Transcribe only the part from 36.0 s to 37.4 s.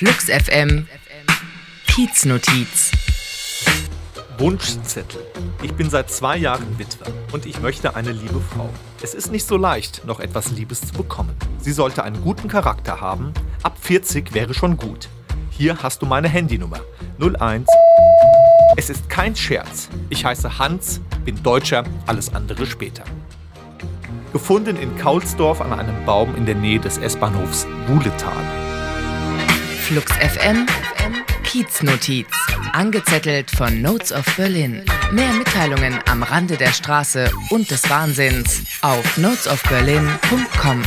am Rande der Straße